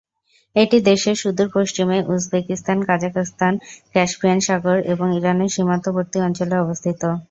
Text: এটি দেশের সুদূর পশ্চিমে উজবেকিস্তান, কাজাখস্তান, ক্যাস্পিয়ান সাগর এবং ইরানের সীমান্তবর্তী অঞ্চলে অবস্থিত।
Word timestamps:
এটি 0.55 0.77
দেশের 0.89 1.15
সুদূর 1.15 1.47
পশ্চিমে 1.55 1.97
উজবেকিস্তান, 2.13 2.77
কাজাখস্তান, 2.89 3.53
ক্যাস্পিয়ান 3.93 4.39
সাগর 4.47 4.77
এবং 4.93 5.07
ইরানের 5.17 5.53
সীমান্তবর্তী 5.55 6.17
অঞ্চলে 6.27 6.55
অবস্থিত। 6.57 7.01